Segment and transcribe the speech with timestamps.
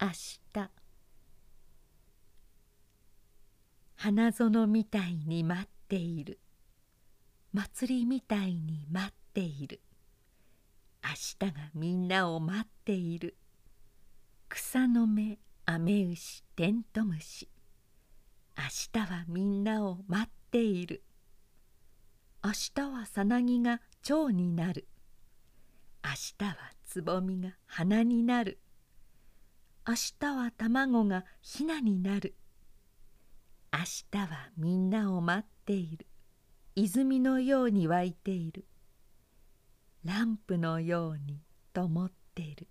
[0.00, 0.70] 明日。
[3.96, 6.38] 花園みたいに待っている。
[7.52, 9.80] 祭りみたいに待っている。
[11.02, 13.36] 明日がみんなを待っている。
[14.48, 17.48] 草の芽雨牛テントウムシ。
[18.56, 21.02] 明日はみんなを待っている。
[22.44, 24.86] 明日はさなぎが蝶になる。
[26.04, 28.60] 明日はつぼみが花になる。
[29.88, 32.34] 明日は卵がひなになる。
[33.72, 33.78] 明
[34.10, 36.06] 日はみんなを待っている。
[36.74, 38.66] 泉のように湧いている。
[40.04, 41.40] ランプのように
[41.72, 42.68] ともっている。